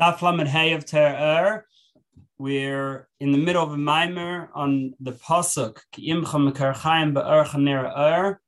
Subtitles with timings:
[0.00, 1.64] Daf Lamed Hay of Ter
[2.36, 5.78] We're in the middle of a mimer on the pasuk
[7.96, 8.40] Ur,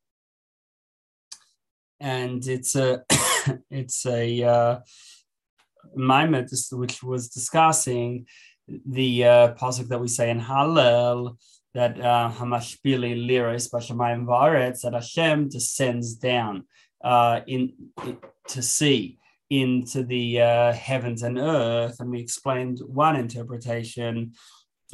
[2.01, 3.05] and it's a
[3.71, 4.81] it's a uh,
[5.95, 8.27] mimer which was discussing
[8.67, 11.37] the uh, pasuk that we say in Hallel
[11.75, 16.65] that uh, Hamashpili liris b'shamayim va'aretz that Hashem descends down
[17.05, 17.73] uh, in,
[18.05, 18.19] in
[18.49, 19.21] to see
[19.51, 22.01] into the uh, heavens and earth.
[22.01, 24.33] And we explained one interpretation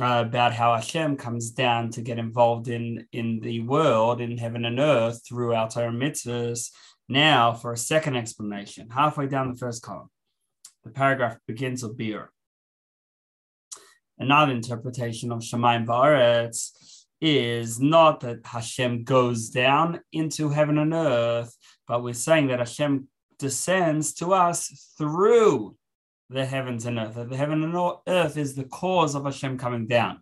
[0.01, 4.65] uh, about how Hashem comes down to get involved in, in the world, in heaven
[4.65, 6.71] and earth, through our Torah mitzvahs.
[7.09, 10.09] Now, for a second explanation, halfway down the first column,
[10.85, 12.31] the paragraph begins with beer.
[14.19, 16.71] Another interpretation of Shemaim Ba'aretz
[17.21, 23.09] is not that Hashem goes down into heaven and earth, but we're saying that Hashem
[23.43, 25.77] descends to us through
[26.31, 27.17] the heavens and earth.
[27.29, 27.75] The heaven and
[28.07, 30.21] earth is the cause of Hashem coming down.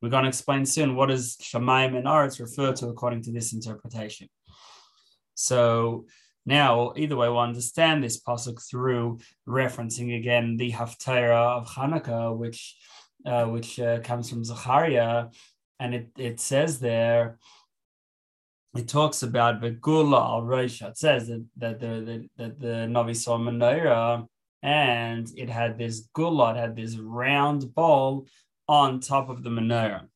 [0.00, 3.52] We're going to explain soon what does Shemaim and Aretz refer to according to this
[3.52, 4.28] interpretation.
[5.34, 6.06] So
[6.46, 12.74] now, either way, we'll understand this pasuk through referencing again the Haftarah of Hanukkah, which
[13.24, 15.26] uh, which uh, comes from Zechariah,
[15.78, 17.38] and it, it says there
[18.74, 20.90] it talks about the gula al Roisha.
[20.90, 24.26] It says that, that the, the that the Navi saw menorah
[24.62, 28.26] and it had this gula, it had this round bowl
[28.68, 30.06] on top of the menorah.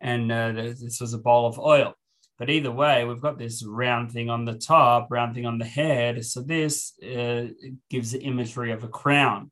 [0.00, 1.94] And uh, this was a bowl of oil.
[2.38, 5.64] But either way, we've got this round thing on the top, round thing on the
[5.64, 6.24] head.
[6.24, 7.46] So this uh,
[7.90, 9.50] gives the imagery of a crown.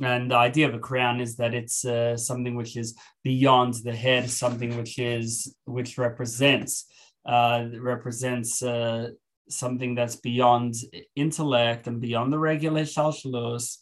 [0.00, 3.94] And the idea of a crown is that it's uh, something which is beyond the
[3.94, 6.86] head, something which is which represents
[7.26, 9.10] uh, represents uh,
[9.48, 10.74] something that's beyond
[11.14, 13.78] intellect and beyond the regular shalshalos.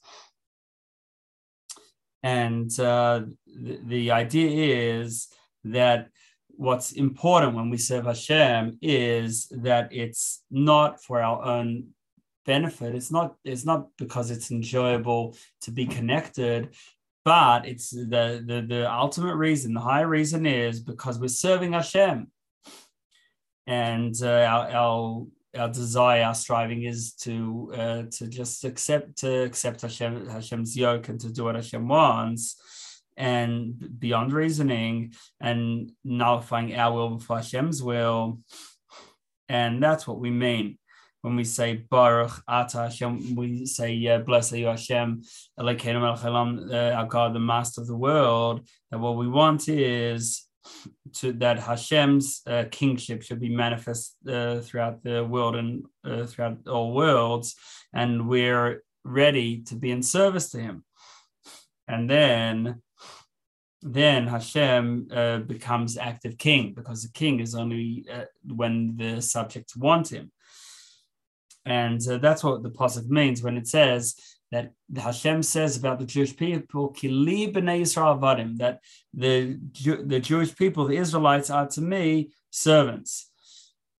[2.22, 5.28] And uh, the, the idea is
[5.64, 6.08] that
[6.48, 11.94] what's important when we serve Hashem is that it's not for our own
[12.46, 12.94] benefit.
[12.94, 16.74] It's not it's not because it's enjoyable to be connected,
[17.24, 22.30] but it's the the, the ultimate reason, the high reason is because we're serving Hashem.
[23.66, 29.42] And uh, our, our our desire, our striving is to uh, to just accept to
[29.44, 32.56] accept Hashem, Hashem's yoke and to do what Hashem wants,
[33.16, 38.40] and beyond reasoning and nullifying our will before Hashem's will,
[39.48, 40.78] and that's what we mean
[41.22, 45.22] when we say Baruch Ata Hashem, we say uh, Blessed you Hashem,
[45.58, 48.66] Elokeinu Melech uh, our God, the Master of the world.
[48.90, 50.46] That what we want is
[51.14, 56.66] to that Hashem's uh, kingship should be manifest uh, throughout the world and uh, throughout
[56.68, 57.54] all worlds,
[57.92, 60.84] and we're ready to be in service to Him.
[61.88, 62.82] And then,
[63.82, 69.76] then Hashem uh, becomes active king because the king is only uh, when the subjects
[69.76, 70.30] want Him.
[71.70, 74.16] And uh, that's what the pasuk means when it says
[74.50, 78.80] that Hashem says about the Jewish people, "Kili b'nei Yisrael vadim," that
[79.22, 79.34] the
[80.12, 82.04] the Jewish people, the Israelites, are to me
[82.50, 83.30] servants.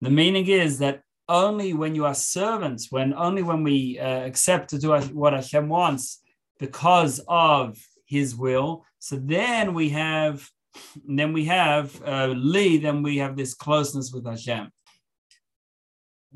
[0.00, 0.96] The meaning is that
[1.28, 4.88] only when you are servants, when only when we uh, accept to do
[5.20, 6.02] what Hashem wants
[6.58, 7.78] because of
[8.16, 10.34] His will, so then we have,
[11.18, 14.64] then we have uh, Li, then we have this closeness with Hashem.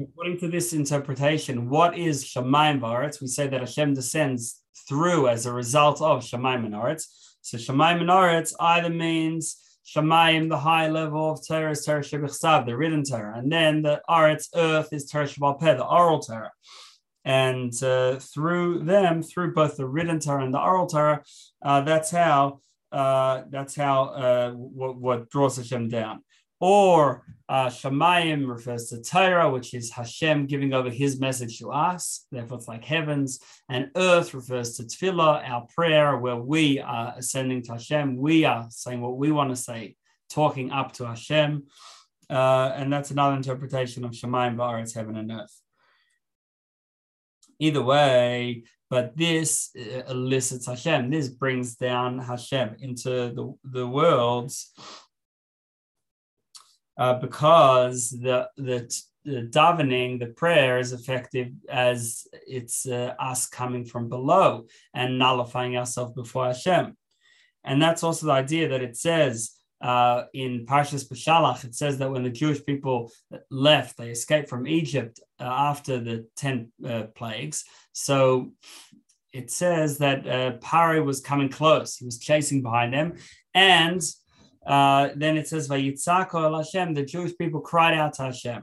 [0.01, 3.21] According to this interpretation, what is Shemaim Baretz?
[3.21, 7.37] We say that Hashem descends through as a result of Shemaim and.
[7.43, 8.11] So Shemaim and
[8.59, 9.57] either means
[9.87, 14.03] Shemaim, the high level of Torah, is Torah Shebichsav, the written Torah, and then the
[14.11, 16.51] Aretz, earth, is Torah Shebaal Peh the oral Torah.
[17.25, 21.23] And uh, through them, through both the written Torah and the oral Torah,
[21.63, 26.23] uh, that's how uh, that's how uh, what, what draws Hashem down.
[26.61, 32.27] Or uh, refers to Torah, which is Hashem giving over his message to us.
[32.31, 33.41] Therefore, it's like heavens.
[33.69, 38.17] And earth refers to Tefillah, our prayer, where we are ascending to Hashem.
[38.17, 39.97] We are saying what we want to say,
[40.31, 41.65] talking up to Hashem.
[42.31, 45.61] Uh, and that's another interpretation of Shamayim Ba'aretz, heaven and earth.
[47.59, 51.11] Either way, but this uh, elicits Hashem.
[51.11, 54.73] This brings down Hashem into the, the worlds
[56.97, 58.93] uh, because the, the
[59.25, 65.77] the davening, the prayer is effective as it's uh, us coming from below and nullifying
[65.77, 66.97] ourselves before Hashem.
[67.65, 72.11] And that's also the idea that it says uh, in Parshas Beshalach, it says that
[72.11, 73.11] when the Jewish people
[73.51, 77.65] left, they escaped from Egypt uh, after the 10 uh, plagues.
[77.93, 78.53] So
[79.33, 81.97] it says that uh, Pari was coming close.
[81.97, 83.15] He was chasing behind them.
[83.55, 84.03] And
[84.67, 88.63] uh, then it says, Vayitzako el Hashem, the Jewish people cried out to Hashem.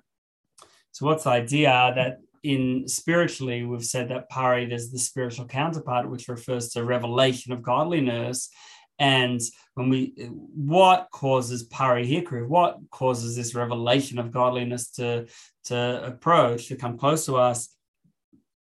[0.92, 6.10] So what's the idea that in spiritually, we've said that Pari, there's the spiritual counterpart,
[6.10, 8.50] which refers to revelation of godliness.
[8.98, 9.40] And
[9.76, 15.28] when we, what causes parihikri, what causes this revelation of godliness to,
[15.66, 17.70] to approach, to come close to us?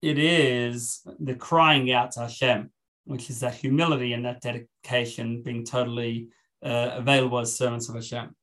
[0.01, 2.71] It is the crying out to Hashem,
[3.05, 6.29] which is that humility and that dedication being totally
[6.63, 8.35] uh, available as servants of Hashem.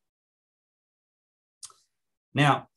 [2.34, 2.68] Now,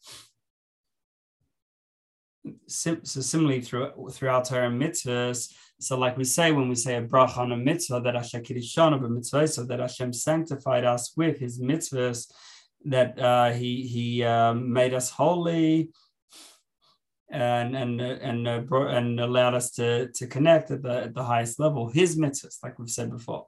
[2.67, 7.01] sim- so similarly through, throughout Torah mitzvahs, so, like we say when we say a
[7.01, 11.39] bracha on a mitzvah, that Hashem kirishon of mitzvah, so that Hashem sanctified us with
[11.39, 12.29] His mitzvahs,
[12.85, 15.91] that uh, He He um, made us holy,
[17.31, 21.61] and and and uh, and allowed us to to connect at the at the highest
[21.61, 21.87] level.
[21.87, 23.47] His mitzvahs, like we've said before.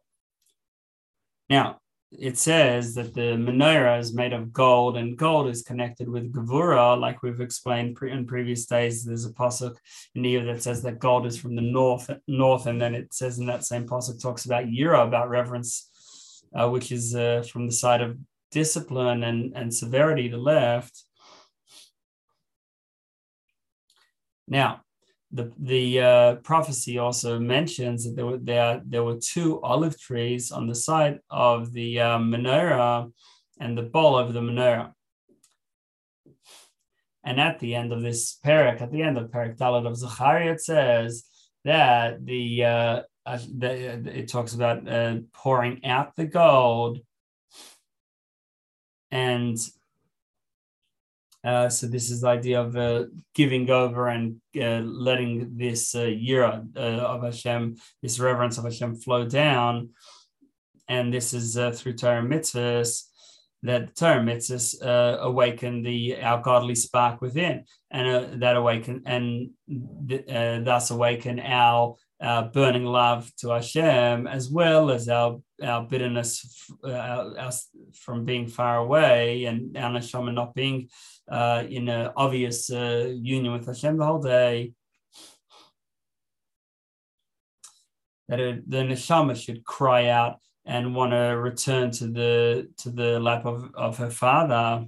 [1.52, 1.80] Now,
[2.18, 6.98] it says that the menorah is made of gold, and gold is connected with gevura,
[6.98, 9.04] like we've explained pre- in previous days.
[9.04, 9.76] There's a pasuk
[10.16, 13.38] in here that says that gold is from the north, north, and then it says
[13.38, 15.90] in that same pasuk talks about yira, about reverence,
[16.56, 18.18] uh, which is uh, from the side of
[18.52, 21.04] discipline and and severity, the left.
[24.48, 24.84] Now,
[25.34, 30.52] the the uh, prophecy also mentions that there were there, there were two olive trees
[30.52, 33.12] on the side of the uh, menorah
[33.60, 34.92] and the bowl of the menorah.
[37.24, 40.54] And at the end of this parak, at the end of parak Dalet of Zechariah,
[40.54, 41.24] it says
[41.64, 43.72] that the, uh, uh the
[44.20, 47.00] it talks about uh, pouring out the gold
[49.12, 49.58] and
[51.44, 56.12] uh, so this is the idea of uh, giving over and uh, letting this uh,
[56.42, 59.90] uh, of Hashem, this reverence of Hashem, flow down,
[60.88, 63.06] and this is uh, through Torah mitzvahs
[63.64, 64.76] that Torah mitzvahs
[65.22, 69.52] awaken the our godly spark within, and that awaken and
[70.08, 70.26] th-
[70.64, 76.92] thus awaken our our burning love to Hashem, as well as our our bitterness uh,
[76.92, 77.52] our, our,
[77.94, 80.90] from being far away and our neshama not being
[81.32, 84.74] uh, in an obvious uh, union with Hashem the whole day.
[88.30, 93.46] That the neshama should cry out and want to return to the to the lap
[93.46, 94.86] of, of her father.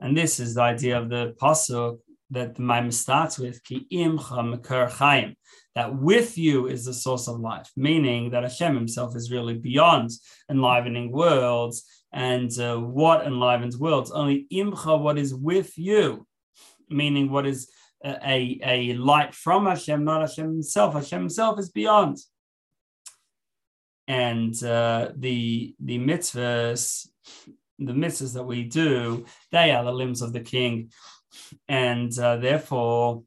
[0.00, 1.98] And this is the idea of the pasuk
[2.30, 5.34] that the Maimon starts with, Ki imcha chayim
[5.78, 10.10] that with you is the source of life, meaning that Hashem himself is really beyond
[10.50, 11.84] enlivening worlds.
[12.12, 14.10] And uh, what enlivens worlds?
[14.10, 16.26] Only imcha, what is with you,
[16.90, 17.70] meaning what is
[18.04, 20.94] a, a light from Hashem, not Hashem himself.
[20.94, 22.16] Hashem himself is beyond.
[24.08, 27.06] And uh, the the mitzvahs,
[27.78, 30.90] the mitzvahs that we do, they are the limbs of the king,
[31.68, 33.22] and uh, therefore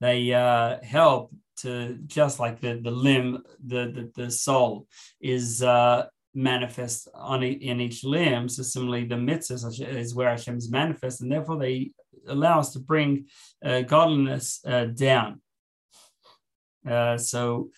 [0.00, 4.86] they uh, help to just like the the limb, the the, the soul
[5.20, 8.48] is uh, manifest on in each limb.
[8.48, 11.92] So similarly, the mitzvahs is where Hashem is manifest, and therefore they
[12.26, 13.26] allow us to bring
[13.64, 15.40] uh, godliness uh, down.
[16.88, 17.70] Uh, so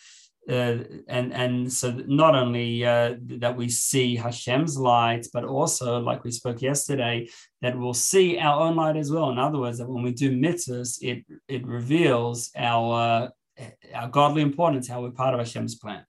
[0.48, 6.24] uh, and and so not only uh, that we see Hashem's light, but also, like
[6.24, 7.28] we spoke yesterday,
[7.60, 9.30] that we'll see our own light as well.
[9.30, 13.30] In other words, that when we do mitzvahs, it it reveals our
[13.60, 16.04] uh, our godly importance, how we're part of Hashem's plan.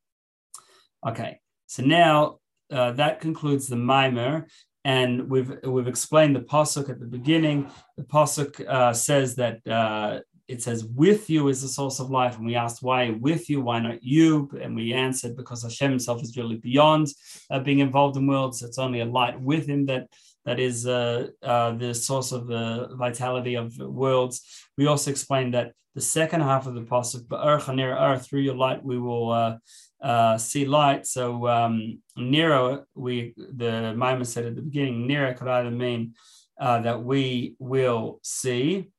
[1.08, 2.40] Okay, so now
[2.72, 4.48] uh, that concludes the mimer,
[4.84, 7.70] and we've we've explained the pasuk at the beginning.
[7.98, 12.38] The pasuk uh, says that it says, with you is the source of life.
[12.38, 13.62] And we asked, why with you?
[13.62, 14.50] Why not you?
[14.62, 17.08] And we answered, because Hashem himself is really beyond
[17.50, 18.62] uh, being involved in worlds.
[18.62, 20.08] It's only a light with him that
[20.46, 24.66] that is uh, uh, the source of the vitality of worlds.
[24.78, 28.84] We also explained that the second half of the passage, pasuk, earth through your light
[28.84, 29.58] we will uh,
[30.02, 31.06] uh, see light.
[31.08, 36.16] So um, Nero, we the Maimon said at the beginning, Nero could either mean
[36.60, 38.92] uh, that we will see,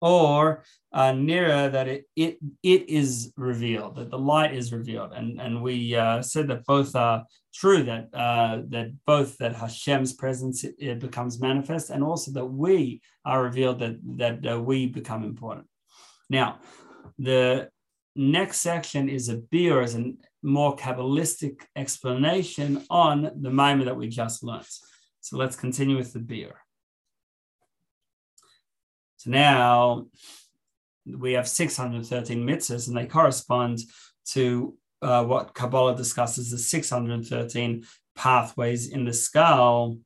[0.00, 0.62] or
[0.92, 5.62] uh, nearer that it, it it is revealed that the light is revealed and and
[5.62, 7.24] we uh, said that both are
[7.54, 12.46] true that uh, that both that Hashem's presence it, it, becomes manifest and also that
[12.46, 15.66] we are revealed that that uh, we become important.
[16.28, 16.58] Now,
[17.18, 17.70] the
[18.14, 20.12] next section is a beer as a
[20.42, 24.66] more kabbalistic explanation on the moment that we just learned.
[25.20, 26.65] So let's continue with the beer.
[29.26, 30.06] So now
[31.04, 33.80] we have 613 mitzvahs, and they correspond
[34.26, 39.98] to uh, what Kabbalah discusses as 613 pathways in the skull,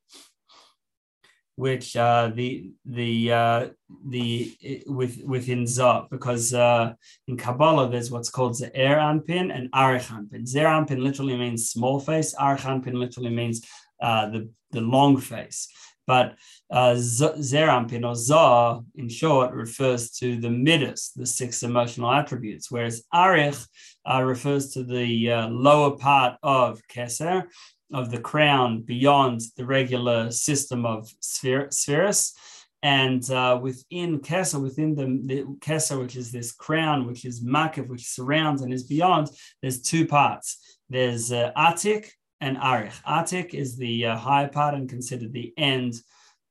[1.57, 3.69] which uh, the the uh,
[4.09, 6.95] the with within Zot, because uh,
[7.29, 10.47] in Kabbalah there's what's called Ze'er Anpin and Arich Anpin.
[10.47, 12.35] Ze'er Anpin literally means small face.
[12.35, 13.67] Arich literally means
[14.01, 15.69] uh, the the long face.
[16.11, 16.35] But
[16.73, 22.69] uh, Ze'er Anpin or Zah, in short, refers to the midas, the six emotional attributes,
[22.69, 23.65] whereas Arich
[24.05, 27.45] uh, refers to the uh, lower part of Keser,
[27.93, 32.35] of the crown beyond the regular system of spheres.
[32.83, 38.09] And uh, within Keser, within the, the which is this crown, which is Makiv, which
[38.09, 39.29] surrounds and is beyond,
[39.63, 40.79] there's two parts.
[40.89, 43.01] There's uh, Atik, and Arich.
[43.03, 45.95] Atik is the uh, higher part and considered the end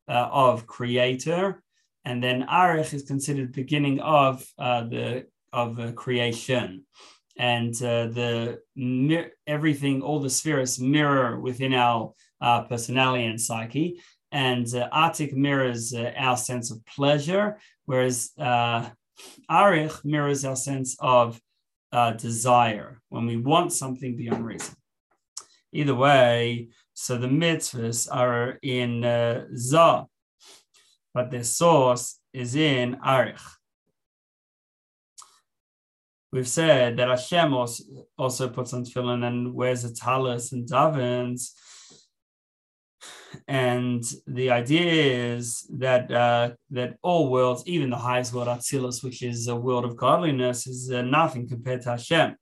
[0.08, 1.64] uh, of creator,
[2.06, 6.86] and then Arich is considered beginning of uh, the of uh, creation,
[7.38, 8.60] and uh, the
[9.48, 14.00] everything, all the spheres mirror within our uh, personality and psyche,
[14.32, 21.40] and Atik mirrors our sense of pleasure, whereas Arich mirrors our sense of
[22.18, 24.76] desire when we want something beyond reason.
[25.72, 30.06] Either way, so the mitzvahs are in uh, Zah,
[31.14, 33.42] but the source is in Arich.
[36.32, 41.52] We've said that Hashem also, puts on tefillin and wears a talis and davens.
[43.48, 49.24] And the idea is that uh, that all worlds, even the highest world, Atzilus, which
[49.24, 52.36] is a world of godliness, is uh, nothing compared to Hashem.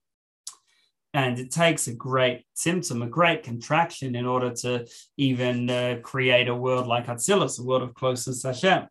[1.13, 4.85] And it takes a great tzimtzum, a great contraction in order to
[5.15, 8.87] even uh, create a world like Atzilus, a world of closeness Hashem.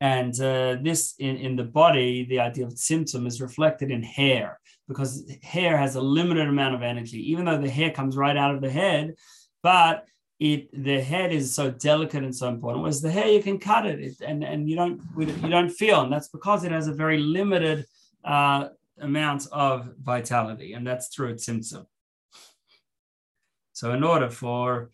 [0.00, 4.58] And uh, this in, in the body, the idea of tzimtzum is reflected in hair
[4.88, 8.54] because hair has a limited amount of energy, even though the hair comes right out
[8.54, 9.14] of the head,
[9.62, 10.04] but
[10.40, 12.82] it the head is so delicate and so important.
[12.82, 16.00] Whereas the hair, you can cut it, it and, and you don't you don't feel,
[16.00, 17.86] and that's because it has a very limited
[18.24, 18.68] uh,
[19.00, 21.86] amount of vitality, and that's through tzimtzum.
[23.72, 24.90] So, in order for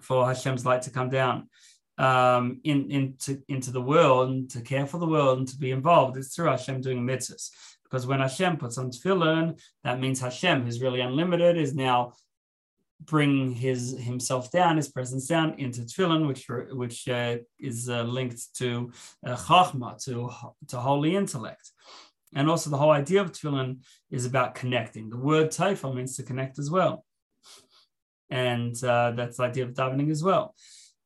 [0.00, 1.48] for Hashem's light to come down
[1.98, 5.70] um, in, into, into the world and to care for the world and to be
[5.70, 7.50] involved, it's through Hashem doing mitzvahs.
[7.84, 12.12] Because when Hashem puts on tefillin, that means Hashem, who's really unlimited, is now
[13.04, 18.54] bring his himself down, his presence down into tefillin, which which uh, is uh, linked
[18.56, 18.92] to
[19.26, 20.30] uh, chachma, to
[20.68, 21.70] to holy intellect,
[22.34, 23.78] and also the whole idea of tefillin
[24.10, 25.08] is about connecting.
[25.08, 27.04] The word tefil means to connect as well,
[28.28, 30.54] and uh, that's the idea of davening as well.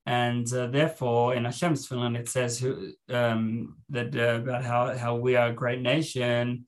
[0.06, 2.64] And uh, therefore, in Hashem's tefillin, it says
[3.08, 6.66] um, that uh, about how how we are a great nation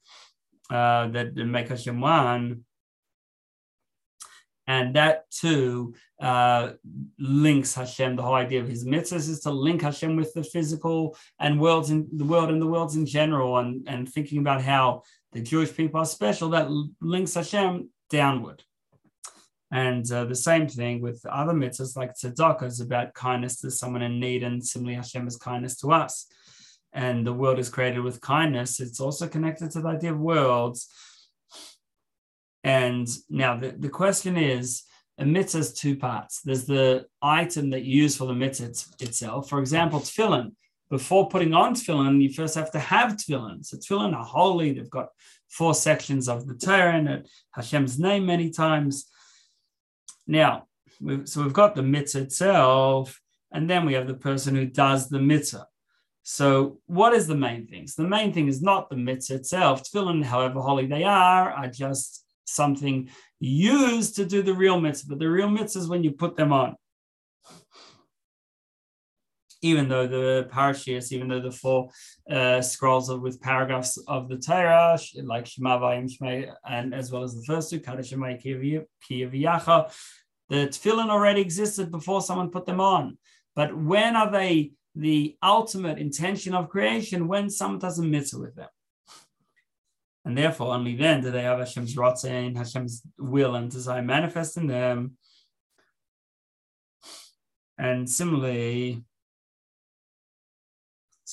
[0.71, 2.65] that make Hashem one
[4.66, 6.73] and that too uh,
[7.18, 8.16] links Hashem.
[8.16, 11.90] The whole idea of his mitzvahs is to link Hashem with the physical and worlds
[11.90, 15.75] in the world and the worlds in general, and, and thinking about how the Jewish
[15.76, 16.50] people are special.
[16.50, 16.68] That
[17.00, 18.62] links Hashem downward.
[19.70, 24.02] And uh, the same thing with other mitzvahs like tzedakah is about kindness to someone
[24.02, 26.26] in need, and similarly Hashem is kindness to us.
[26.92, 28.80] And the world is created with kindness.
[28.80, 30.88] It's also connected to the idea of worlds
[32.66, 34.82] and now the, the question is,
[35.18, 36.42] a mitzvah has two parts.
[36.42, 39.49] There's the item that you use for the mitzvah itself.
[39.49, 40.50] For example, tefillin.
[40.90, 43.64] Before putting on tefillin, you first have to have tefillin.
[43.64, 44.73] So tefillin are holy.
[44.73, 45.11] They've got
[45.49, 49.06] four sections of the Torah in it, Hashem's name many times.
[50.26, 50.66] Now,
[51.00, 53.20] we've, so we've got the mitzvah itself,
[53.52, 55.68] and then we have the person who does the mitzvah.
[56.25, 57.87] So, what is the main thing?
[57.87, 59.85] So The main thing is not the mitzvah itself.
[59.85, 65.11] Tefillin, however holy they are, are just something used to do the real mitzvah.
[65.11, 66.76] But the real mitzvah is when you put them on.
[69.62, 71.88] Even though the parashas, even though the four
[72.31, 77.25] uh, scrolls of, with paragraphs of the Torah, like Shema Vayim Shema, and as well
[77.25, 79.93] as the first two, Kadosh Shema Kiyaviyacha,
[80.49, 83.19] the tefillin already existed before someone put them on.
[83.57, 87.26] But when are they the ultimate intention of creation?
[87.26, 88.69] When someone does a mitzvah with them.
[90.26, 94.66] And therefore, only then do they have Hashem's Ratzon, Hashem's will and desire manifest in
[94.66, 95.16] them.
[97.78, 99.04] And similarly,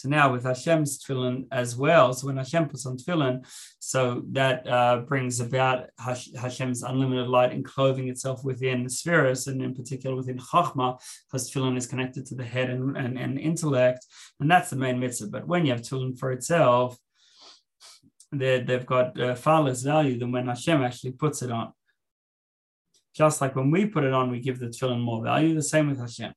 [0.03, 3.45] So now with Hashem's tefillin as well, so when Hashem puts on tefillin,
[3.77, 9.75] so that uh, brings about Hashem's unlimited light enclothing itself within the spheres, and in
[9.75, 14.05] particular within Chachma, because tefillin is connected to the head and, and, and intellect,
[14.39, 15.27] and that's the main mitzvah.
[15.27, 16.97] But when you have tefillin for itself,
[18.39, 21.71] they've got uh, far less value than when Hashem actually puts it on.
[23.15, 25.87] Just like when we put it on, we give the tefillin more value, the same
[25.87, 26.33] with Hashem.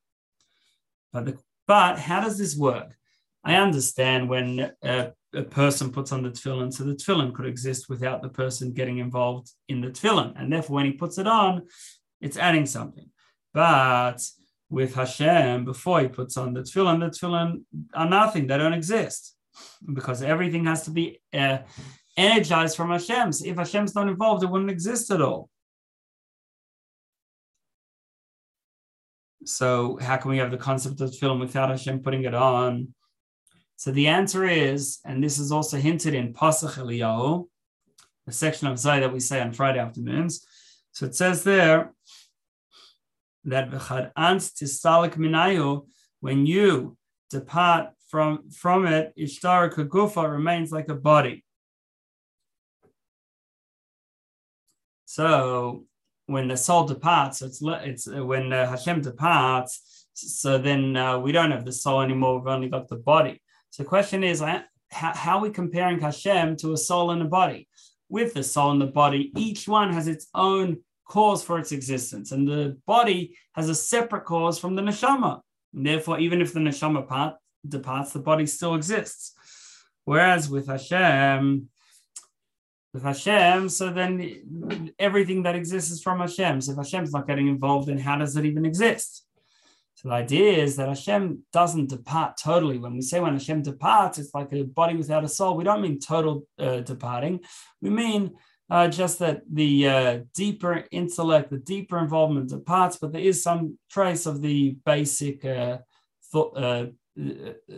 [1.12, 2.94] But, the, but how does this work?
[3.42, 7.88] I understand when a, a, person puts on the tefillin, so the tefillin could exist
[7.88, 10.34] without the person getting involved in the tefillin.
[10.36, 11.62] And therefore, when he puts it on,
[12.20, 13.08] it's adding something.
[13.54, 14.20] But
[14.68, 19.35] with Hashem, before he puts on the tefillin, the tefillin are nothing, they don't exist
[19.92, 21.58] because everything has to be uh,
[22.16, 23.30] energized from Hashem.
[23.44, 25.50] If Hashem's not involved, it wouldn't exist at all.
[29.44, 32.94] So how can we have the concept of film without Hashem putting it on?
[33.76, 37.46] So the answer is, and this is also hinted in Patach Eliyahu,
[38.25, 40.44] the section of Zay that we say on Friday afternoons.
[40.92, 41.92] So it says there
[43.44, 43.70] that
[46.20, 46.96] when you
[47.30, 51.44] depart from, from it, ishtara kagufa remains like a body.
[55.06, 55.84] So
[56.26, 60.06] when the soul departs, it's it's when uh, Hashem departs.
[60.12, 62.38] So then uh, we don't have the soul anymore.
[62.38, 63.40] We've only got the body.
[63.70, 67.26] So the question is, how, how are we comparing Hashem to a soul and a
[67.26, 67.68] body?
[68.08, 72.32] With the soul and the body, each one has its own cause for its existence,
[72.32, 75.40] and the body has a separate cause from the neshama.
[75.75, 77.36] And therefore, even if the neshama part
[77.68, 79.35] departs, the body still exists.
[80.04, 81.68] Whereas with Hashem,
[82.94, 86.61] with Hashem, so then everything that exists is from Hashem.
[86.61, 89.26] So if Hashem's not getting involved, then how does it even exist?
[89.96, 92.78] So the idea is that Hashem doesn't depart totally.
[92.78, 95.56] When we say when Hashem departs, it's like a body without a soul.
[95.56, 97.40] We don't mean total uh, departing.
[97.80, 98.37] We mean
[98.68, 103.78] uh, just that the uh, deeper intellect, the deeper involvement departs, but there is some
[103.90, 105.78] trace of the basic uh,
[106.30, 106.87] thought uh,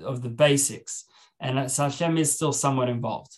[0.05, 1.05] of the basics,
[1.41, 3.37] and so Hashem is still somewhat involved.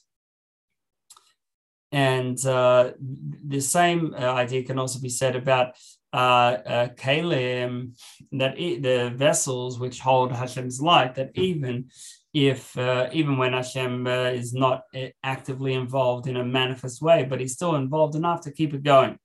[1.92, 5.74] And uh, the same idea can also be said about
[6.12, 7.92] uh, uh, kalim,
[8.32, 11.90] that it, the vessels which hold Hashem's light, that even
[12.32, 17.24] if uh, even when Hashem uh, is not uh, actively involved in a manifest way,
[17.24, 19.18] but he's still involved enough to keep it going.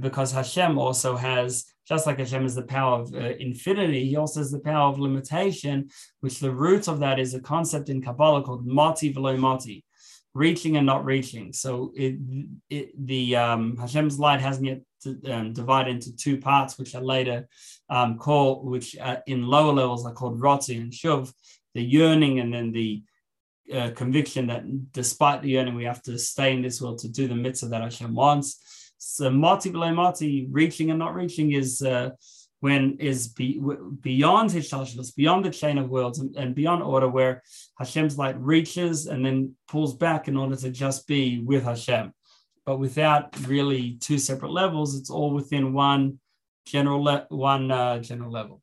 [0.00, 4.40] Because Hashem also has, just like Hashem has the power of uh, infinity, he also
[4.40, 5.88] has the power of limitation,
[6.20, 9.84] which the root of that is a concept in Kabbalah called mati velo mati,
[10.34, 11.52] reaching and not reaching.
[11.52, 12.16] So it,
[12.70, 14.80] it the um, Hashem's light hasn't yet
[15.30, 17.48] um, divided into two parts, which are later
[17.88, 21.32] um, called, which uh, in lower levels are called rotzi and shuv,
[21.74, 23.02] the yearning and then the
[23.72, 27.28] uh, conviction that despite the yearning, we have to stay in this world to do
[27.28, 28.83] the mitzvah that Hashem wants.
[28.98, 32.10] So mati velo mati, reaching and not reaching is uh,
[32.60, 33.60] when is be,
[34.00, 37.42] beyond his shalshalos, beyond the chain of worlds and, and, beyond order, where
[37.78, 42.12] Hashem's light reaches and then pulls back in order to just be with Hashem
[42.64, 44.98] but without really two separate levels.
[44.98, 46.18] It's all within one
[46.66, 48.62] general le- one uh, general level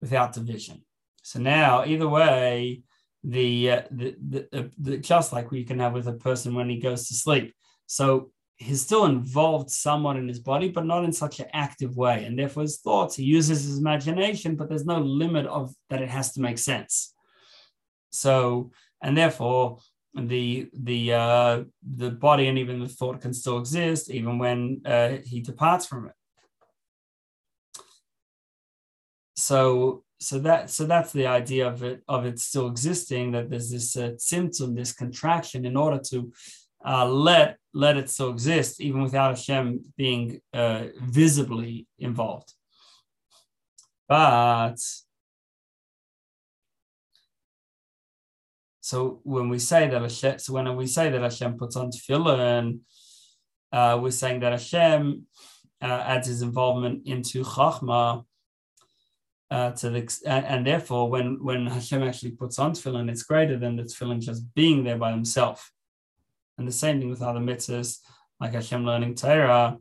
[0.00, 0.84] without division.
[1.22, 2.82] So now, either way,
[3.24, 6.68] the, uh, the, the, uh, the just like we can have with a person when
[6.68, 7.54] he goes to sleep.
[7.92, 12.24] So he's still involved somewhat in his body, but not in such an active way.
[12.24, 16.08] And therefore, his thoughts, he uses his imagination, but there's no limit of that it
[16.08, 17.12] has to make sense.
[18.08, 18.70] So,
[19.02, 19.80] and therefore,
[20.14, 25.18] the the uh, the body and even the thought can still exist even when uh,
[25.26, 26.14] he departs from it.
[29.36, 33.70] So so that so that's the idea of it of it still existing that there's
[33.70, 36.32] this uh, tzimtzum this contraction in order to
[36.84, 42.52] uh, let let it still exist even without Hashem being uh, visibly involved.
[44.08, 44.78] But
[48.82, 52.80] So when we say that Hashem, so when we say that Hashem puts on tefillin,
[53.72, 55.24] uh, we're saying that Hashem
[55.80, 58.24] uh, adds his involvement into chachma.
[59.50, 63.56] Uh, to the and, and, therefore, when when Hashem actually puts on tefillin, it's greater
[63.56, 65.70] than the tefillin just being there by himself.
[66.62, 67.98] And the same thing with other mitzvahs,
[68.38, 69.78] like Hashem learning Torah,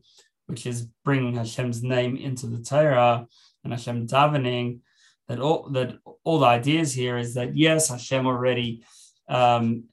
[0.47, 3.27] which is bringing Hashem's name into the Torah,
[3.63, 4.79] and Hashem davening,
[5.27, 8.83] that all that all the ideas here is that yes, Hashem already
[9.29, 9.83] um,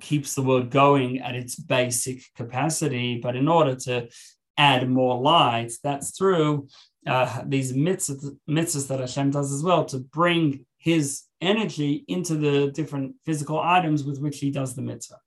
[0.00, 4.08] keeps the world going at its basic capacity, but in order to
[4.56, 6.66] add more light, that's through
[7.06, 12.72] uh, these mitzvahs, mitzvahs that Hashem does as well to bring his energy into the
[12.72, 15.21] different physical items with which he does the mitzvah.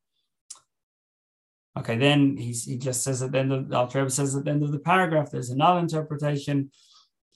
[1.78, 4.64] Okay, then he just says at the end of the Alter says at the end
[4.64, 6.72] of the paragraph, there's another interpretation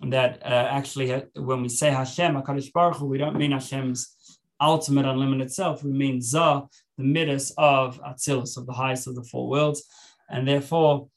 [0.08, 4.15] that uh, actually uh, when we say Hashem, HaKadosh Baruch Hu, we don't mean Hashem's
[4.62, 5.84] ultimate unlimited self.
[5.84, 9.84] We mean Zah, the midas of Atzilus, of the highest of the four worlds.
[10.30, 11.10] And therefore,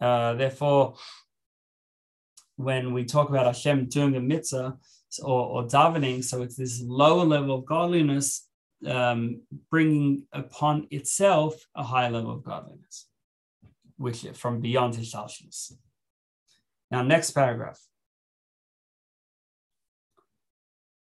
[0.00, 0.96] uh, therefore,
[2.56, 4.76] when we talk about Hashem doing a mitzvah
[5.22, 8.48] or, or davening, so it's this lower level of godliness
[8.86, 13.06] um, bringing upon itself a high level of godliness,
[13.96, 15.72] which from beyond his shalshness.
[16.90, 17.80] Now, next paragraph.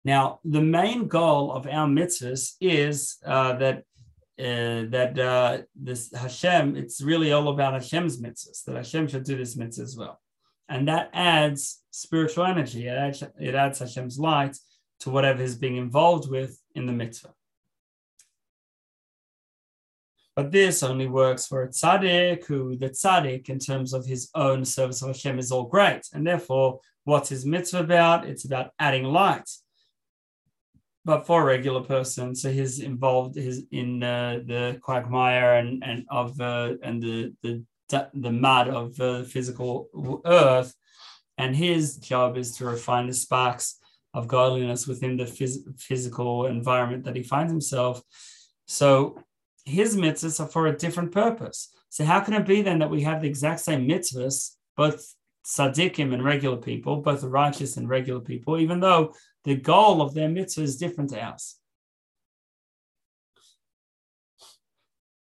[0.04, 3.84] Now, the main goal of our mitzvahs is uh, that
[4.40, 9.38] uh, that uh, this Hashem, it's really all about Hashem's mitzvahs, that Hashem should do
[9.38, 10.20] this mitzvah as well.
[10.68, 14.58] And that adds spiritual energy, it adds, it adds Hashem's light
[15.02, 17.34] to whatever is being involved with in the mitzvah.
[20.42, 24.66] But this only works for a tzaddik who the tzaddik, in terms of his own
[24.66, 26.02] service of Hashem, is all great.
[26.14, 28.26] And therefore, what's his mitzvah about?
[28.26, 29.48] It's about adding light.
[31.06, 36.08] But for a regular person, so he's involved his in uh, the quagmire and and
[36.10, 37.64] of uh, and the the
[38.16, 39.90] the mud of the physical
[40.26, 40.74] earth,
[41.38, 43.78] and his job is to refine the sparks
[44.16, 48.02] of godliness within the phys- physical environment that he finds himself.
[48.66, 49.22] So
[49.66, 51.74] his mitzvahs are for a different purpose.
[51.90, 55.14] So how can it be then that we have the exact same mitzvahs, both
[55.46, 60.30] tzaddikim and regular people, both righteous and regular people, even though the goal of their
[60.30, 61.58] mitzvah is different to ours?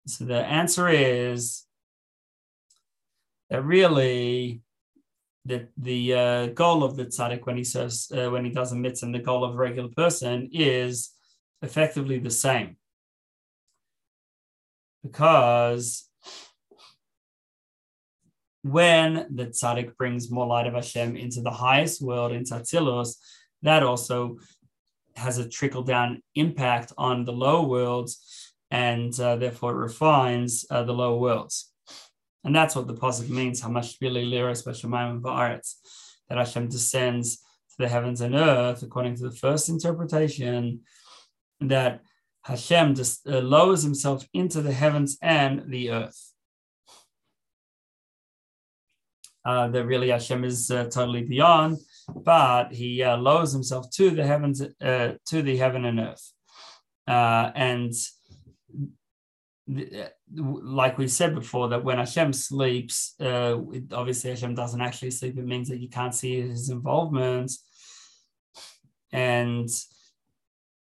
[0.07, 1.65] So the answer is
[3.49, 4.61] that really
[5.45, 8.75] the the uh, goal of the tzaddik when he says uh, when he does a
[8.75, 11.11] mitzvah and the goal of a regular person is
[11.61, 12.77] effectively the same
[15.03, 16.07] because
[18.63, 23.15] when the tzaddik brings more light of Hashem into the highest world, in Atzilus,
[23.63, 24.37] that also
[25.15, 30.83] has a trickle down impact on the lower worlds and uh, therefore it refines uh,
[30.83, 31.71] the lower worlds.
[32.43, 35.75] And that's what the pasuk means, Hamash Bili Liras Bashamayim Va'aretz,
[36.29, 40.81] that Hashem descends to the heavens and earth, according to the first interpretation,
[41.59, 42.01] that
[42.43, 46.31] Hashem just uh, lowers himself into the heavens and the earth.
[49.43, 51.77] Uh, that really Hashem is uh, totally beyond,
[52.15, 56.31] but he uh, lowers himself to the heavens, uh, to the heaven and earth.
[57.07, 57.91] Uh, and
[60.27, 65.37] like we said before, that when Hashem sleeps, obviously Hashem doesn't actually sleep.
[65.37, 67.51] It means that you can't see his involvement.
[69.11, 69.69] And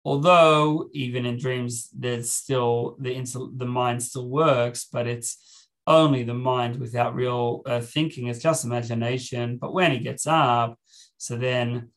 [0.04, 3.14] although even in dreams there's still the
[3.56, 8.28] the mind still works but it's only the mind without real uh, thinking.
[8.28, 9.56] It's just imagination.
[9.56, 10.78] But when he gets up
[11.16, 11.90] so then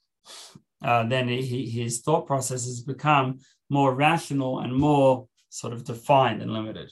[0.83, 3.39] uh, then he, his thought processes become
[3.69, 6.91] more rational and more sort of defined and limited.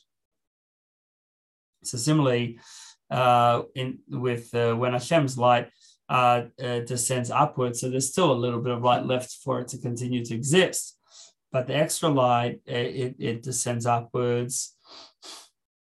[1.84, 2.60] So similarly
[3.12, 5.69] uh, in with uh, when Hashem's light
[6.10, 7.82] uh, uh, descends upwards.
[7.82, 10.97] So there's still a little bit of light left for it to continue to exist
[11.54, 14.76] but the extra light it, it descends upwards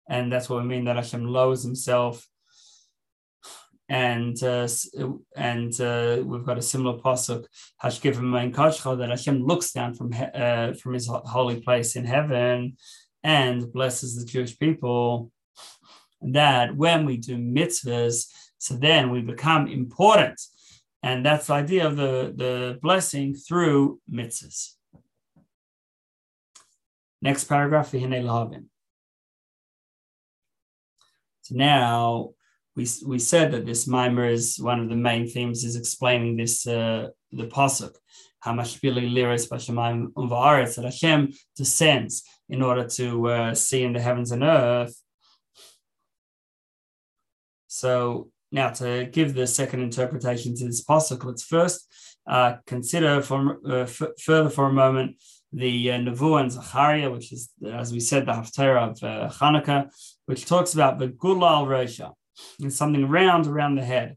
[0.09, 2.27] and that's what we mean that Hashem lowers himself
[3.88, 4.68] and uh,
[5.35, 7.47] and uh, we've got a similar pasuk
[7.83, 12.77] Hashkivim that Hashem looks down from uh, from His holy place in heaven
[13.23, 15.31] and blesses the Jewish people.
[16.21, 18.27] That when we do mitzvahs,
[18.59, 20.40] so then we become important,
[21.03, 24.75] and that's the idea of the the blessing through mitzvahs.
[27.20, 27.98] Next paragraph, So
[31.50, 32.31] now
[32.76, 36.64] we, we said that this mimer is one of the main themes is explaining this
[36.66, 37.96] uh, the pasuk.
[38.44, 44.31] Hamashpili liris b'shamayim uvaretz that Hashem descends in order to uh, see in the heavens
[44.31, 45.02] and earth.
[47.66, 51.92] So now to give the second interpretation to this pasuk, let's first
[52.28, 55.16] uh, consider for, uh, f- further for a moment
[55.53, 59.91] the uh, Nevu and Zachariah, which is, as we said, the Haftarah of uh, Hanukkah,
[60.27, 62.13] which talks about the Gulal Rosha,
[62.61, 64.17] and something round around the head.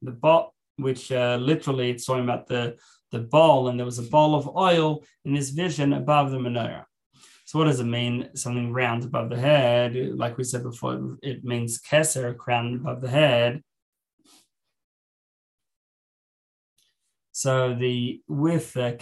[0.00, 2.76] The bot, which uh, literally it's talking about the,
[3.10, 6.84] the bowl, and there was a bowl of oil in this vision above the menorah.
[7.44, 8.30] So, what does it mean?
[8.34, 9.94] Something round above the head?
[9.94, 13.62] Like we said before, it means keser, crown above the head.
[17.32, 18.92] So the with uh,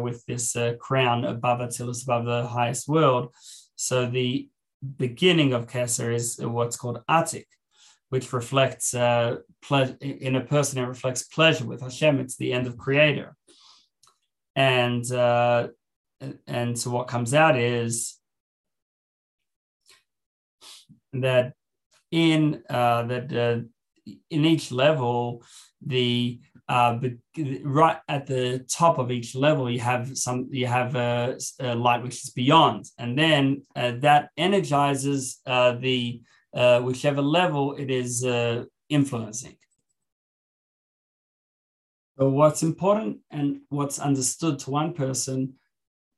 [0.00, 3.34] with this uh, crown above Atzilus, above the highest world,
[3.76, 4.48] so the
[4.98, 7.46] beginning of Keser is what's called Atik,
[8.10, 12.20] which reflects uh, ple- in a person it reflects pleasure with Hashem.
[12.20, 13.34] It's the end of Creator,
[14.54, 15.68] and uh,
[16.46, 18.18] and so what comes out is
[21.14, 21.54] that
[22.10, 23.62] in uh, that uh,
[24.30, 25.42] in each level
[25.84, 27.12] the uh, but
[27.64, 32.02] right at the top of each level you have some you have a, a light
[32.02, 32.86] which is beyond.
[32.98, 36.22] And then uh, that energizes uh, the
[36.54, 39.56] uh, whichever level it is uh, influencing.
[42.18, 45.54] So what's important and what's understood to one person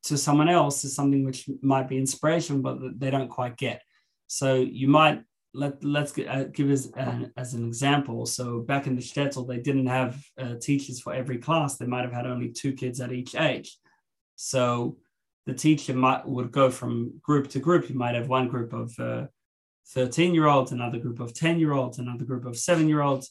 [0.05, 3.83] to someone else is something which might be inspiration but they don't quite get.
[4.27, 5.23] So you might
[5.55, 8.27] let let's get, uh, give us an, as an example.
[8.27, 11.77] So back in the shtetl, they didn't have uh, teachers for every class.
[11.77, 13.79] They might have had only two kids at each age.
[14.37, 14.99] So
[15.47, 17.89] the teacher might would go from group to group.
[17.89, 19.27] You might have one group of uh,
[19.91, 23.31] 13 year olds, another group of 10 year olds, another group of seven year olds.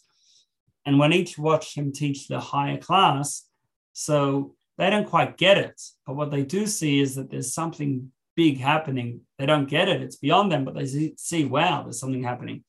[0.86, 3.48] And when each watch him teach the higher class,
[3.92, 5.82] so they don't quite get it.
[6.06, 9.22] But what they do see is that there's something big happening.
[9.38, 10.02] They don't get it.
[10.02, 12.64] It's beyond them, but they see, wow, there's something happening.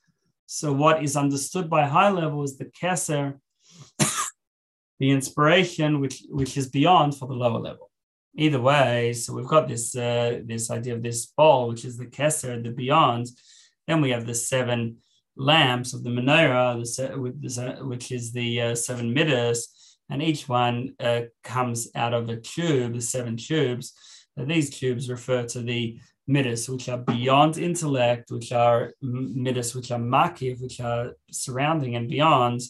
[0.47, 3.39] So what is understood by high level is the keser,
[4.99, 7.91] the inspiration, which which is beyond for the lower level.
[8.37, 12.07] Either way, so we've got this uh, this idea of this ball, which is the
[12.07, 13.27] keser, the beyond.
[13.87, 14.99] Then we have the seven
[15.37, 21.23] lamps of the menorah, the, which is the uh, seven midas, and each one uh,
[21.43, 23.95] comes out of a tube, the seven tubes
[24.37, 29.99] these tubes refer to the midas, which are beyond intellect, which are midas, which are
[29.99, 32.63] makiv, which are surrounding and beyond.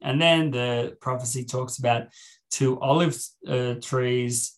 [0.00, 2.08] And then the prophecy talks about
[2.50, 4.56] two olive uh, trees.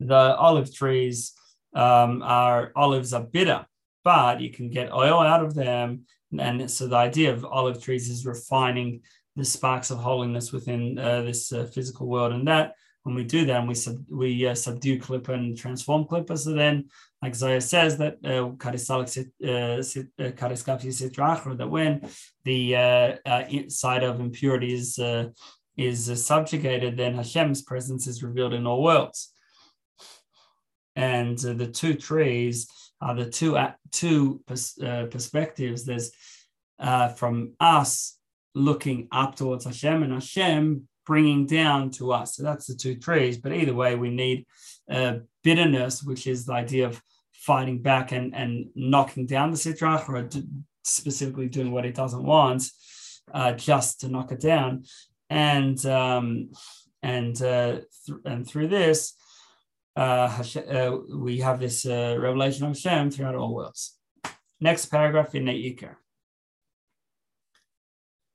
[0.00, 1.32] The olive trees
[1.74, 3.66] um, are olives are bitter,
[4.04, 6.06] but you can get oil out of them.
[6.38, 9.02] And so the idea of olive trees is refining
[9.34, 12.74] the sparks of holiness within uh, this uh, physical world, and that
[13.08, 16.36] when we do that, and we sub, we uh, subdue Klippa and transform Klippa.
[16.36, 16.90] So then,
[17.22, 18.72] like Zohar says, that uh, uh
[21.56, 22.10] that when
[22.44, 25.30] the uh, uh, side of impurity is uh,
[25.78, 29.32] is subjugated, then Hashem's presence is revealed in all worlds.
[30.94, 32.68] And the two trees
[33.00, 33.56] are the two
[33.90, 34.78] two pers-
[35.10, 35.86] perspectives.
[35.86, 36.10] There's
[37.16, 38.18] from us
[38.54, 42.36] looking up towards Hashem, and Hashem bringing down to us.
[42.36, 43.38] So that's the two trees.
[43.38, 44.46] But either way, we need
[44.90, 47.00] uh, bitterness, which is the idea of
[47.32, 50.46] fighting back and, and knocking down the sitra achra d-
[50.84, 52.62] specifically doing what it doesn't want
[53.32, 54.84] uh, just to knock it down.
[55.30, 56.50] And um,
[57.02, 59.14] and uh, th- and through this,
[59.96, 60.42] uh,
[60.76, 63.96] uh, we have this uh, revelation of Hashem throughout all worlds.
[64.60, 65.94] Next paragraph in Neikar.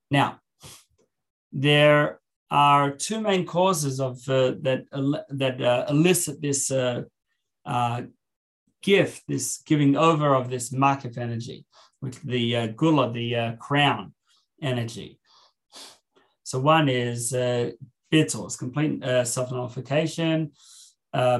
[0.09, 0.39] Now,
[1.51, 2.19] there
[2.51, 4.86] are two main causes of uh, that
[5.29, 7.03] that uh, elicit this uh,
[7.65, 8.03] uh,
[8.82, 11.65] gift, this giving over of this makif energy,
[12.01, 14.13] with the uh, gula, the uh, crown
[14.62, 15.19] energy.
[16.43, 17.71] So one is uh,
[18.12, 20.51] bittul, complete self nullification.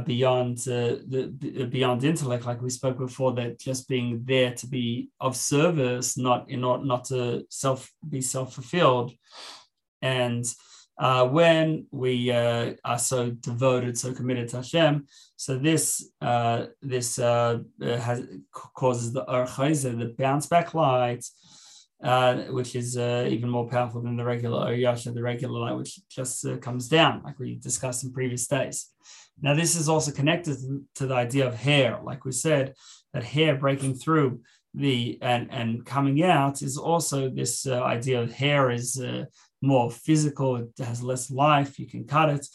[0.06, 5.36] beyond the beyond intellect, like we spoke before, that just being there to be of
[5.36, 9.12] service, not in not not to self be self fulfilled,
[10.02, 10.46] and
[10.98, 15.08] uh, when we uh, are so devoted, so committed to Hashem.
[15.36, 21.26] So this uh, this uh, uh, has causes the Or Chozer, the bounce back light,
[22.04, 26.00] uh, which is even more powerful than the regular Or Yashar, the regular light, which
[26.10, 28.90] just comes down, like we discussed in previous days.
[29.42, 30.58] Now, this is also connected
[30.96, 32.76] to the idea of hair, like we said,
[33.14, 34.42] that hair breaking through
[34.76, 39.00] the and and coming out is also this idea of hair is
[39.63, 42.45] more physical, it has less life, you can cut it.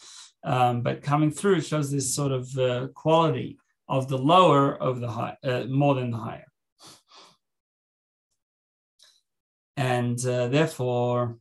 [0.43, 3.57] Um, but coming through shows this sort of uh, quality
[3.89, 6.45] of the lower over the high, uh, more than the higher.
[9.75, 11.37] And uh, therefore,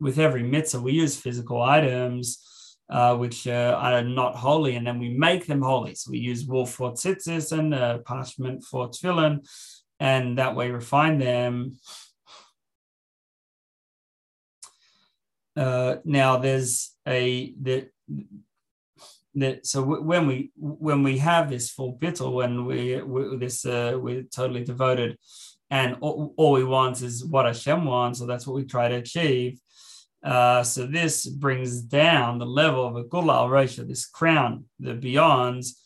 [0.00, 2.24] with every mitzvah, we use physical items
[2.88, 5.94] uh, which uh, are not holy, and then we make them holy.
[5.94, 9.46] So we use wool for tzitzis and uh, parchment for tefillin,
[10.00, 11.76] and that way refine them
[15.56, 17.90] Uh, now there's a that
[19.34, 23.96] that so when we when we have this full bittul, when we, we this uh,
[23.96, 25.16] we're totally devoted,
[25.70, 28.96] and all, all, we want is what Hashem wants, so that's what we try to
[28.96, 29.60] achieve.
[30.22, 35.76] Uh, so this brings down the level of a gula ratio, this crown, the beyonds,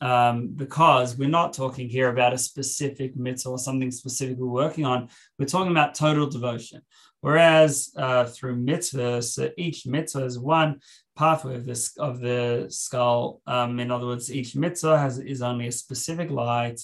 [0.00, 4.84] um, because we're not talking here about a specific mitzvah or something specific we're working
[4.84, 5.08] on.
[5.38, 6.82] We're talking about total devotion.
[7.20, 10.80] Whereas uh, through mitzvahs, each mitzvah is one
[11.16, 13.40] pathway of this of the skull.
[13.46, 16.80] Um, in other words, each mitzvah has is only a specific light,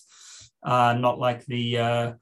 [0.63, 2.13] uh, not like the uh,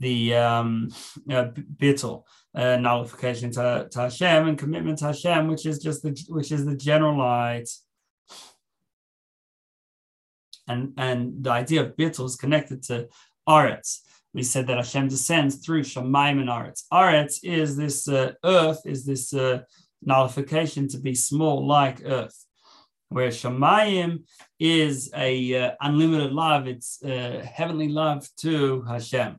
[0.00, 0.88] the um,
[1.30, 1.46] uh,
[1.76, 6.52] bittul uh, nullification to, to Hashem and commitment to Hashem, which is just the which
[6.52, 7.68] is the general light
[10.68, 13.08] and and the idea of bittul is connected to
[13.48, 14.00] aretz.
[14.34, 16.84] We said that Hashem descends through Shemaim and aretz.
[16.92, 19.60] Aretz is this uh, earth, is this uh,
[20.00, 22.46] nullification to be small like earth,
[23.10, 24.24] where Shemaim
[24.58, 26.66] is a uh, unlimited love.
[26.66, 29.36] It's uh, heavenly love to Hashem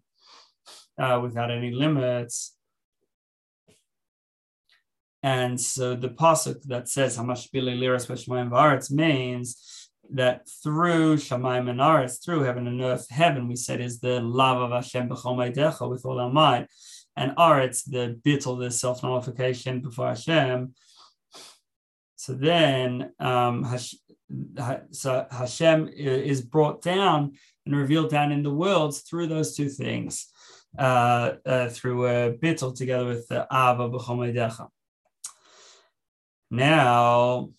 [1.00, 2.56] uh, without any limits.
[5.24, 11.80] And so the pasuk that says "Hamashpili liras v'shemayim v'aretz" means that through Shamayim and
[11.80, 16.06] Aretz, through heaven and earth, heaven we said is the love of Hashem b'chol with
[16.06, 16.68] all our might,
[17.16, 20.74] and Aretz the bittul, the self nullification before Hashem.
[22.16, 23.96] So then, um, Hash,
[24.92, 27.34] so Hashem is brought down
[27.66, 30.28] and revealed down in the worlds through those two things,
[30.78, 34.70] uh, uh, through a bittul together with the Ava b'chol
[36.50, 37.50] Now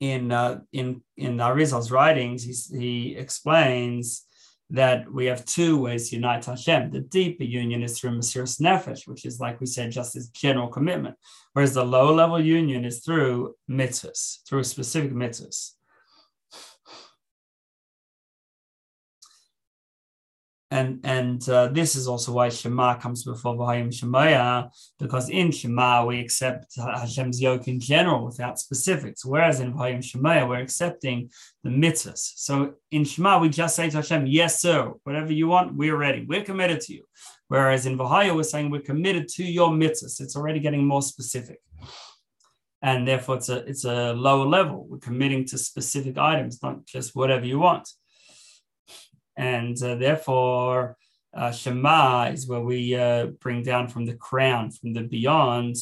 [0.00, 4.24] in uh, in in Arizal's writings, he, he explains
[4.70, 6.90] that we have two ways to unite Hashem.
[6.90, 10.68] The deeper union is through Mesiras Nefesh, which is like we said, just this general
[10.68, 11.16] commitment,
[11.54, 15.72] whereas the low level union is through mitzvahs, through specific mitzvahs.
[20.70, 25.50] And and uh, this is also why Shema comes before V'haya im Shamoa, because in
[25.50, 30.60] Shema we accept Hashem's yoke in general without specifics, whereas in V'haya im Shamoa we're
[30.60, 31.30] accepting
[31.64, 32.32] the mitzvahs.
[32.36, 36.26] So in Shema we just say to Hashem, "Yes, sir, whatever you want, we're ready.
[36.28, 37.04] We're committed to you."
[37.48, 40.20] Whereas in Vahaya we're saying we're committed to your mitzvahs.
[40.20, 41.60] It's already getting more specific,
[42.82, 44.86] and therefore it's a it's a lower level.
[44.86, 47.88] We're committing to specific items, not just whatever you want
[49.38, 50.96] and uh, therefore
[51.32, 55.76] uh, Shema is where we uh, bring down from the crown, from the beyond,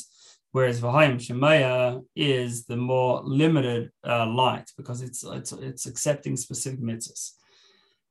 [0.52, 6.36] whereas V'haya im Shamoa is the more limited uh, light because it's, it's it's accepting
[6.36, 7.32] specific mitzvahs.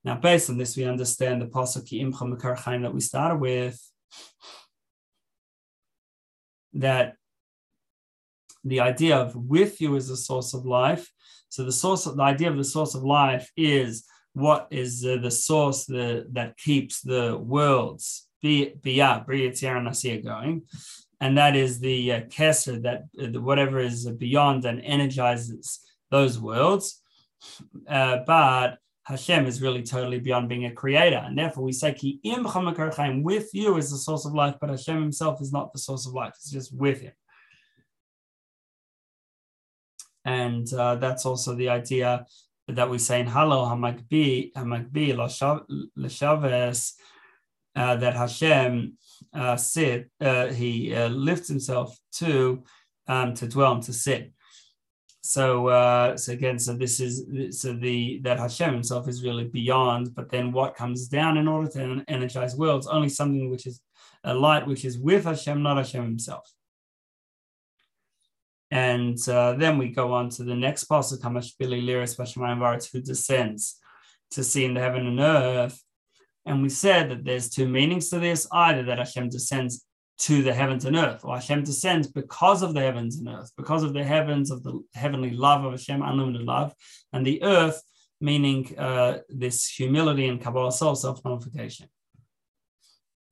[0.04, 3.80] Now, based on this, we understand the pasuk Imcha that we started with,
[6.74, 7.16] that
[8.64, 11.12] the idea of with you is the source of life.
[11.50, 14.06] So the source, of, the idea of the source of life is
[14.36, 20.64] what is the source that keeps the worlds biyah, bria, going.
[21.22, 25.80] And that is the uh, Kesser, that uh, whatever is beyond and energizes
[26.12, 27.02] those worlds.
[27.88, 31.24] Uh, but Hashem is really totally beyond being a creator.
[31.26, 32.44] And therefore we say, Ki im
[33.24, 36.14] with you is the source of life, but Hashem himself is not the source of
[36.14, 36.34] life.
[36.36, 37.14] It's just with him.
[40.26, 42.26] And uh, that's also the idea
[42.68, 45.14] that we say in Hallel Hamagbihi Hamagbihi
[45.98, 46.94] Lashaves
[47.76, 48.98] uh, that Hashem
[49.34, 52.64] uh, sit uh, he uh, lifts himself to
[53.08, 54.32] um, to dwell and to sit.
[55.22, 60.16] So uh, so again, so this is so the that Hashem himself is really beyond,
[60.16, 63.82] but then what comes down in order to energize worlds only something which is
[64.24, 66.52] a light which is with Hashem, not Hashem himself.
[68.76, 73.80] And uh, then we go on to the next pasuk, Hamashpili Liris Vashamayim who descends
[74.32, 75.82] to see in the heaven and earth.
[76.46, 79.86] And we said that there's two meanings to this either that Hashem descends
[80.26, 83.84] to the heavens and earth, or Hashem descends because of the heavens and earth, because
[83.84, 86.74] of the heavens of the heavenly love of Hashem, unlimited love,
[87.14, 87.82] and the earth,
[88.20, 91.88] meaning uh, this humility and kabbalas ol, self nullification.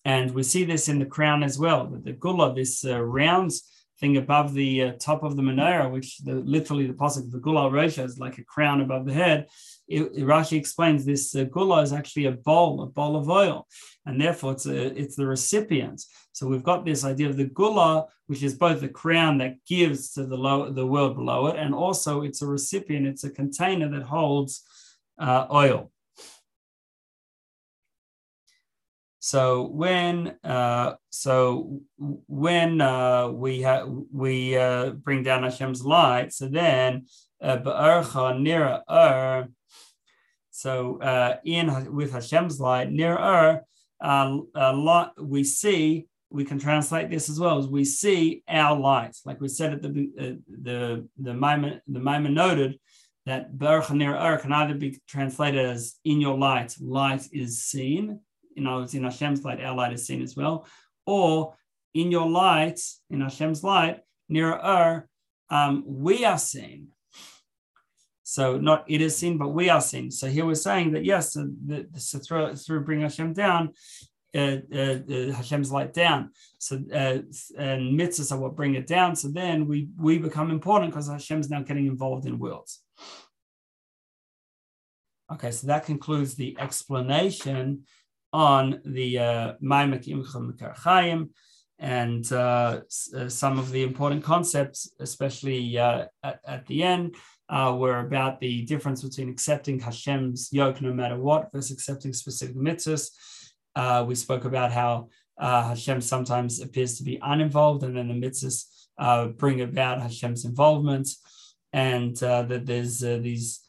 [0.06, 3.73] And we see this in the crown as well, that the gula, this uh, rounds
[4.04, 7.64] thing above the uh, top of the menorah, which the, literally the pasuk the gula
[7.78, 9.48] rosha is like a crown above the head.
[9.88, 13.66] It, Rashi explains this uh, gula is actually a bowl, a bowl of oil,
[14.06, 16.04] and therefore it's a, it's the recipient.
[16.34, 17.92] So we've got this idea of the gula,
[18.28, 21.74] which is both the crown that gives to the low, the world below it, and
[21.74, 23.08] also it's a recipient.
[23.08, 24.64] It's a container that holds
[25.18, 25.93] uh, oil.
[29.26, 31.80] So when uh, so
[32.28, 37.06] when uh, we ha- we uh, bring down Hashem's light, so then
[37.42, 39.48] uh, b'orcha nireh or.
[40.52, 43.18] So uh, in with Hashem's light near
[44.02, 44.42] uh,
[45.18, 49.16] we see we can translate this as well as we see our light.
[49.24, 50.36] Like we said at the uh,
[50.68, 52.78] the the moment the moment noted
[53.26, 58.20] that Baruch Ur can either be translated as in your light, light is seen.
[58.56, 60.68] You know, it's in Hashem's light, our light is seen as well.
[61.06, 61.56] Or
[61.94, 62.80] in your light,
[63.10, 65.08] in Hashem's light, near Ur,
[65.50, 66.90] um, we are seen.
[68.24, 70.10] So not it is seen, but we are seen.
[70.10, 73.74] So here we're saying that yes, the, the, the through, through bring Hashem down,
[74.36, 76.32] uh, uh, uh, Hashem's light down.
[76.58, 77.20] So uh,
[77.58, 79.16] and mitzvahs are what bring it down.
[79.16, 82.82] So then we we become important because Hashem's now getting involved in worlds.
[85.32, 87.84] Okay, so that concludes the explanation
[88.34, 91.30] on the uh, Maimak Chaim
[91.84, 92.80] and uh,
[93.16, 97.16] uh, some of the important concepts, especially uh, at, at, the end,
[97.50, 102.56] uh, were about the difference between accepting Hashem's yoke no matter what versus accepting specific
[102.56, 103.10] mitzvahs.
[103.76, 108.14] Uh, we spoke about how uh, Hashem sometimes appears to be uninvolved, and then the
[108.14, 111.10] mitzvahs bring about Hashem's involvement,
[111.74, 113.60] and that there's these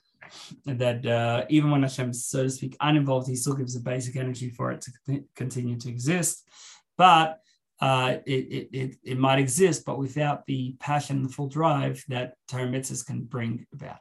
[0.67, 4.17] that uh, even when Hashem is, so to speak, uninvolved, he still gives the basic
[4.17, 6.49] energy for it to continue to exist.
[6.97, 7.41] But
[7.81, 12.35] uh, it, it, it, it might exist, but without the passion the full drive that
[12.49, 13.99] Torah mitzvahs can bring about.